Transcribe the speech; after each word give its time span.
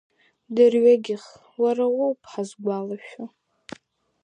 Дырҩегьых 0.55 1.23
уара 1.61 1.85
уоуп 1.95 2.19
ҳаазгәалашәо… 2.31 3.23